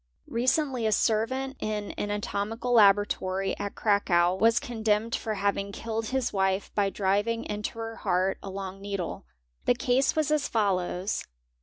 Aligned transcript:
Recently 0.31 0.87
a 0.87 0.91
servant 0.91 1.57
in 1.59 1.91
an 1.91 2.09
anatomical 2.09 2.73
laboratory 2.73 3.55
at 3.59 3.79
3. 3.79 3.91
tacow 3.99 4.39
was 4.39 4.57
condemned 4.59 5.13
for 5.13 5.35
having 5.35 5.71
killed 5.71 6.07
his 6.07 6.33
wife 6.33 6.73
by 6.73 6.89
driving 6.89 7.43
into 7.45 7.77
her 7.77 7.99
eart 8.03 8.39
a 8.41 8.49
long 8.49 8.81
needle. 8.81 9.27
The 9.65 9.75
case 9.75 10.15
was 10.15 10.31
as 10.31 10.47
follows. 10.47 11.27